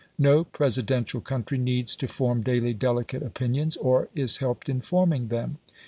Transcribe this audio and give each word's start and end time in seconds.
No 0.17 0.43
Presidential 0.43 1.21
country 1.21 1.59
needs 1.59 1.95
to 1.97 2.07
form 2.07 2.41
daily 2.41 2.73
delicate 2.73 3.21
opinions, 3.21 3.77
or 3.77 4.09
is 4.15 4.37
helped 4.37 4.67
in 4.67 4.81
forming 4.81 5.27
them. 5.27 5.59